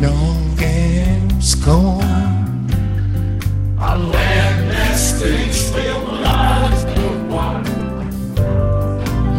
no 0.00 0.12
games 0.56 1.54
gone. 1.54 2.68
I 3.78 3.96
land 3.96 4.68
mistakes 4.68 5.70
filled 5.70 6.08
lies 6.22 6.84
with 6.84 7.30
one. 7.30 7.64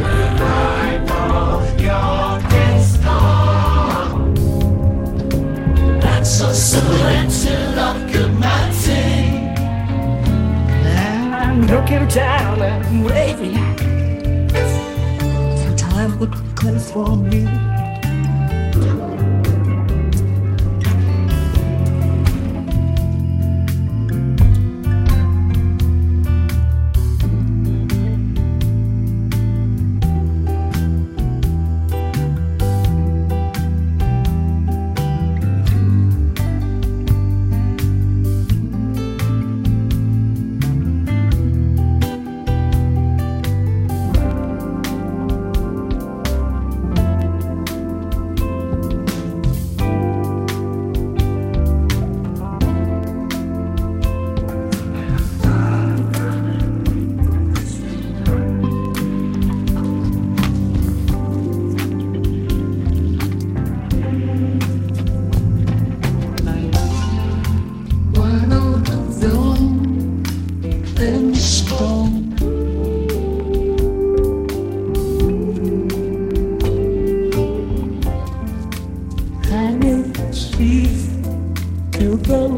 When 0.00 0.42
I 0.42 1.06
fall, 1.06 1.62
your 1.80 2.40
head's 2.50 2.96
gone. 2.98 4.34
That's 6.00 6.40
a 6.40 6.54
silhouette 6.54 7.78
of 7.78 8.12
good 8.12 8.32
mountain. 8.38 9.54
And 10.86 11.34
I'm 11.34 11.66
looking 11.66 12.06
down 12.08 12.62
and 12.62 13.04
waving. 13.04 13.54
Time 15.76 16.18
would 16.18 16.34
come 16.54 16.78
for 16.78 17.16
me. 17.16 17.73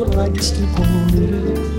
like 0.05 0.37
a 0.37 0.43
steeple. 0.43 1.76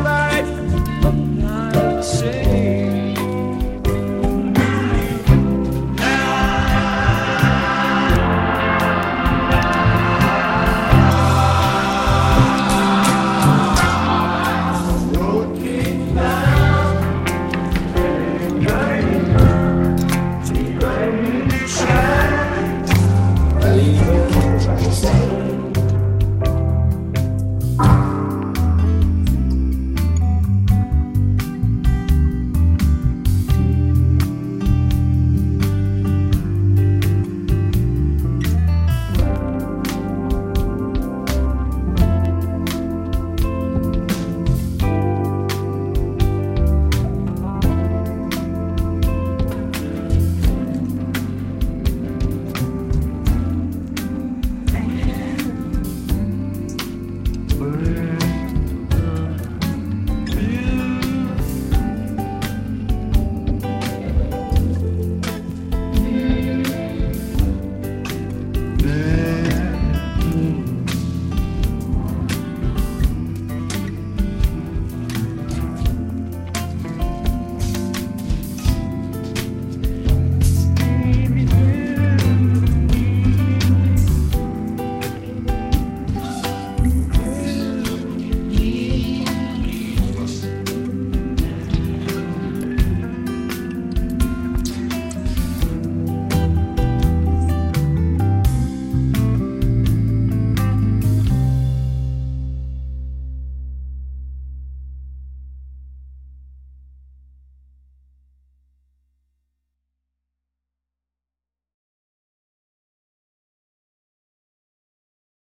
life. 0.00 0.62